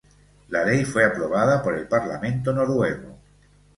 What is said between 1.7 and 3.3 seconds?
el parlamento noruego.